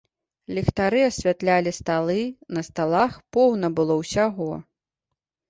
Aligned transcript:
Ліхтары 0.57 1.01
асвятлялі 1.09 1.73
сталы, 1.79 2.23
на 2.59 2.65
сталах 2.69 3.11
поўна 3.39 3.67
было 3.83 4.01
ўсяго. 4.01 4.51